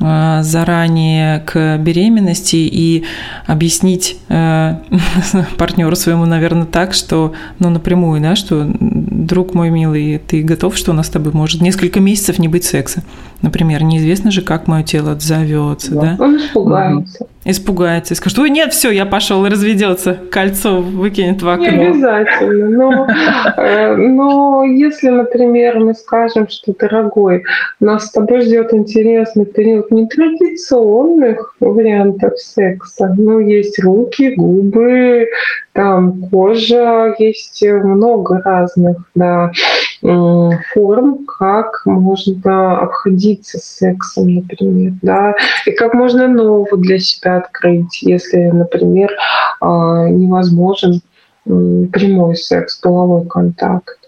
[0.00, 3.04] заранее к беременности и
[3.46, 4.76] объяснить э,
[5.58, 10.92] партнеру своему, наверное, так, что, ну, напрямую, да, что, друг мой милый, ты готов, что
[10.92, 13.02] у нас с тобой может несколько месяцев не быть секса?
[13.42, 16.16] Например, неизвестно же, как мое тело отзовется, да?
[16.18, 17.26] Он испугается.
[17.46, 21.70] Испугается и скажет, ой, нет, все, я пошел разведется, кольцо выкинет в окно.
[21.70, 23.06] Не обязательно, но,
[23.56, 27.44] э, но если, например, мы скажем, что, дорогой,
[27.80, 35.28] нас с тобой ждет интересный период нетрадиционных вариантов секса, ну, есть руки, губы,
[35.72, 39.50] там кожа, есть много разных, да,
[40.00, 45.34] форм, как можно обходиться сексом, например, да,
[45.66, 49.14] и как можно нового для себя открыть, если, например,
[49.60, 51.02] а, невозможен
[51.44, 53.98] прямой секс, половой контакт.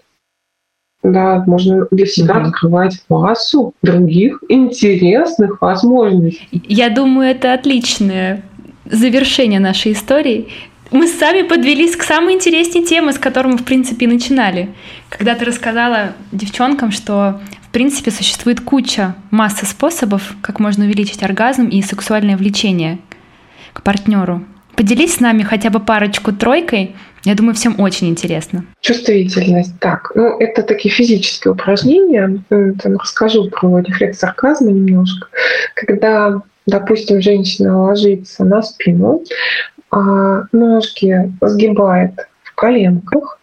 [1.03, 2.47] Да, можно для себя угу.
[2.47, 6.63] открывать массу других интересных возможностей.
[6.67, 8.41] Я думаю, это отличное
[8.85, 10.47] завершение нашей истории
[10.93, 14.69] мы сами подвелись к самой интересной теме, с которой мы, в принципе, и начинали.
[15.09, 21.67] Когда ты рассказала девчонкам, что, в принципе, существует куча, масса способов, как можно увеличить оргазм
[21.67, 22.99] и сексуальное влечение
[23.73, 24.45] к партнеру.
[24.75, 26.95] Поделись с нами хотя бы парочку-тройкой.
[27.23, 28.65] Я думаю, всем очень интересно.
[28.81, 29.79] Чувствительность.
[29.79, 32.39] Так, ну, это такие физические упражнения.
[32.49, 35.27] Там расскажу про рефлекс оргазма немножко.
[35.75, 39.21] Когда допустим, женщина ложится на спину,
[39.93, 43.39] а ножки сгибает в коленках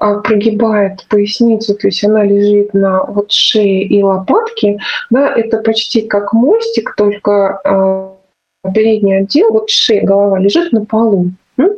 [0.00, 4.78] а, прогибает поясницу, то есть она лежит на вот шее и лопатке,
[5.10, 11.30] да, это почти как мостик, только э, передний отдел, вот шея, голова лежит на полу.
[11.58, 11.70] М?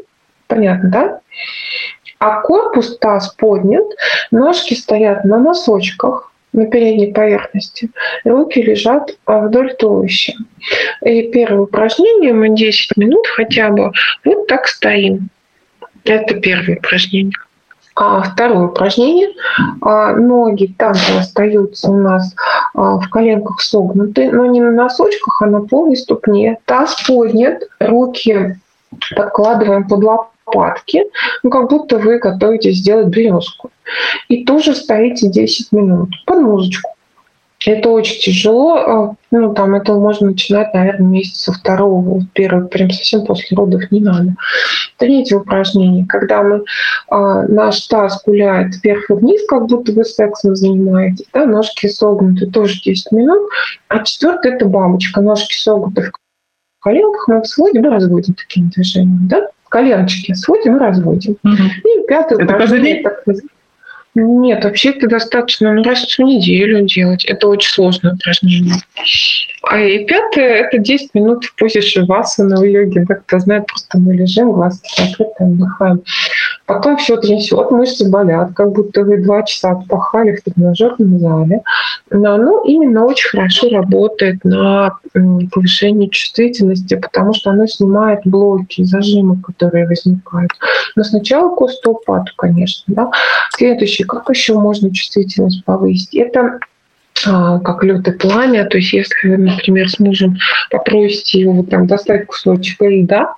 [0.47, 1.21] Понятно, да?
[2.19, 3.87] А корпус, таз поднят,
[4.31, 7.91] ножки стоят на носочках, на передней поверхности.
[8.25, 10.35] Руки лежат вдоль туловища.
[11.05, 13.93] И первое упражнение мы 10 минут хотя бы
[14.25, 15.29] вот так стоим.
[16.05, 17.33] Это первое упражнение.
[17.95, 19.31] А второе упражнение.
[19.83, 22.35] А, ноги также остаются у нас
[22.75, 26.59] а, в коленках согнуты, но не на носочках, а на полной ступне.
[26.65, 28.57] Таз поднят, руки
[29.15, 31.05] подкладываем под лопатки,
[31.43, 33.71] ну, как будто вы готовитесь сделать березку.
[34.29, 36.91] И тоже стоите 10 минут под музычку.
[37.67, 38.77] Это очень тяжело.
[38.77, 44.01] А, ну, там это можно начинать, наверное, месяца второго, первого, прям совсем после родов не
[44.01, 44.35] надо.
[44.97, 46.65] Третье упражнение, когда мы
[47.09, 52.47] а, наш таз гуляет вверх и вниз, как будто вы сексом занимаетесь, да, ножки согнуты,
[52.47, 53.51] тоже 10 минут.
[53.89, 56.13] А четвертое– это бабочка, ножки согнуты в
[56.83, 59.49] коленках, мы их сводим и разводим такими движениями, да?
[59.69, 61.37] Коленочки сводим и разводим.
[61.45, 61.53] Угу.
[61.53, 63.03] И пятое это упражнение.
[63.03, 63.23] Так,
[64.15, 67.25] нет, вообще это достаточно ну, раз в неделю делать.
[67.25, 68.75] Это очень сложное упражнение.
[69.63, 73.05] А и пятое– это 10 минут в позе шивасана в йоге.
[73.09, 76.03] Да, кто знает, просто мы лежим, глазки закрыты, отдыхаем.
[76.71, 81.63] Потом все трясет, мышцы болят, как будто вы два часа отпахали в тренажерном зале.
[82.11, 84.97] Но оно именно очень хорошо работает на
[85.53, 90.53] повышение чувствительности, потому что оно снимает блоки, зажимы, которые возникают.
[90.95, 92.85] Но сначала к остеопату, конечно.
[92.87, 93.11] Да.
[93.57, 96.15] Следующий, как еще можно чувствительность повысить?
[96.15, 96.61] Это
[97.27, 98.65] а, как лед и пламя.
[98.67, 100.37] То есть если вы, например, с мужем
[100.71, 103.35] попросите его там, достать кусочек льда,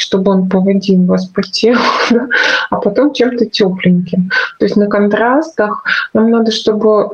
[0.00, 1.78] чтобы он поводил вас по телу,
[2.10, 2.28] да,
[2.70, 4.30] а потом чем-то тепленьким.
[4.58, 5.84] То есть на контрастах
[6.14, 7.10] нам надо, чтобы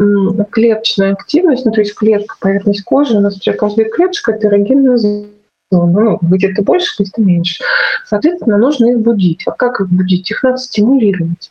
[0.50, 5.28] клеточная активность, ну, то есть клетка, поверхность кожи, у нас каждая клеточка– это эрогенная зона.
[5.72, 7.64] Ну, где-то больше, где-то меньше.
[8.06, 9.42] Соответственно, нужно их будить.
[9.46, 10.30] А как их будить?
[10.30, 11.50] Их надо стимулировать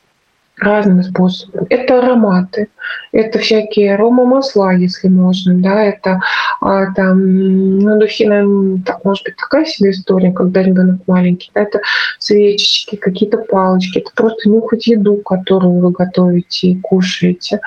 [0.57, 1.67] разными способами.
[1.69, 2.69] Это ароматы,
[3.11, 6.21] это всякие аромамасла, если можно, да, это
[6.61, 11.81] а, там, ну, духи, наверное, так, может быть, такая себе история, когда ребенок маленький, это
[12.19, 17.59] свечечки, какие-то палочки, это просто нюхать еду, которую вы готовите и кушаете.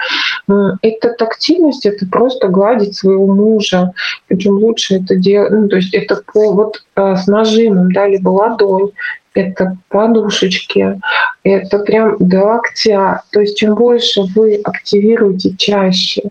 [0.83, 3.93] Это тактильность, это просто гладить своего мужа,
[4.27, 8.31] причем лучше это делать, ну, то есть это по, вот а, с нажимом, да, либо
[8.31, 8.91] ладонь,
[9.35, 11.01] это подушечки,
[11.45, 12.61] это прям до.
[13.33, 16.23] То есть чем больше вы активируете чаще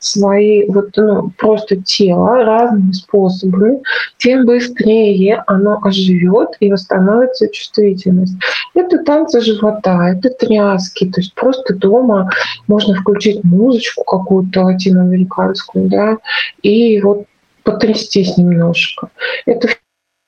[0.00, 3.82] свои вот ну, просто тело разными способами,
[4.18, 8.34] тем быстрее оно оживет и восстановится чувствительность.
[8.74, 11.10] Это танцы живота, это тряски.
[11.10, 12.30] То есть просто дома
[12.66, 16.18] можно включить музычку какую-то латиноамериканскую, да,
[16.62, 17.24] и вот
[17.62, 19.10] потрястись немножко.
[19.44, 19.68] Это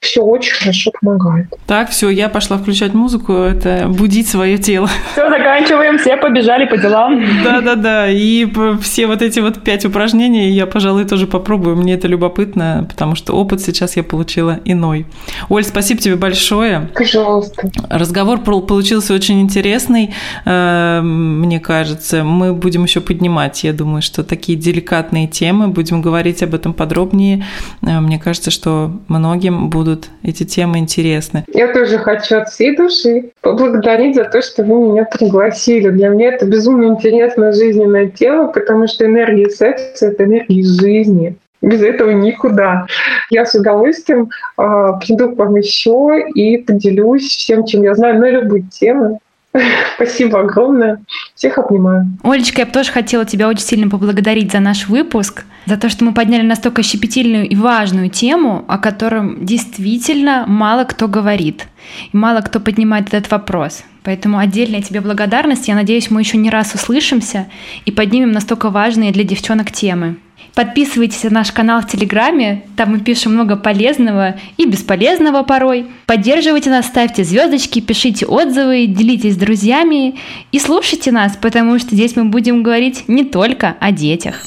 [0.01, 1.49] все очень хорошо помогает.
[1.67, 4.89] Так, все, я пошла включать музыку, это будить свое тело.
[5.13, 7.21] Все, заканчиваем, все побежали по делам.
[7.43, 8.47] Да-да-да, и
[8.81, 13.33] все вот эти вот пять упражнений я, пожалуй, тоже попробую, мне это любопытно, потому что
[13.33, 15.07] опыт сейчас я получила иной.
[15.49, 16.89] Оль, спасибо тебе большое.
[16.95, 17.69] Пожалуйста.
[17.91, 22.23] Разговор получился очень интересный, э, мне кажется.
[22.23, 27.45] Мы будем еще поднимать, я думаю, что такие деликатные темы, будем говорить об этом подробнее.
[27.83, 31.45] Э, мне кажется, что многим будут будут эти темы интересны.
[31.53, 35.89] Я тоже хочу от всей души поблагодарить за то, что вы меня пригласили.
[35.91, 41.37] Для меня это безумно интересная жизненная тема, потому что энергия секса— это энергия жизни.
[41.61, 42.87] Без этого никуда.
[43.31, 44.63] Я с удовольствием э,
[45.01, 49.19] приду к вам еще и поделюсь всем, чем я знаю на любые темы.
[49.95, 51.03] Спасибо огромное.
[51.35, 52.07] Всех обнимаю.
[52.23, 56.05] Олечка, я бы тоже хотела тебя очень сильно поблагодарить за наш выпуск, за то, что
[56.05, 61.67] мы подняли настолько щепетильную и важную тему, о котором действительно мало кто говорит.
[62.13, 63.83] И мало кто поднимает этот вопрос.
[64.05, 65.69] Поэтому отдельная тебе благодарность.
[65.69, 67.47] Я надеюсь, мы еще не раз услышимся
[67.85, 70.17] и поднимем настолько важные для девчонок темы.
[70.55, 75.87] Подписывайтесь на наш канал в Телеграме, там мы пишем много полезного и бесполезного порой.
[76.07, 80.17] Поддерживайте нас, ставьте звездочки, пишите отзывы, делитесь с друзьями
[80.51, 84.43] и слушайте нас, потому что здесь мы будем говорить не только о детях.